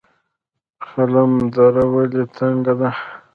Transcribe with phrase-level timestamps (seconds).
[0.87, 2.89] خلم دره ولې تنګه ده؟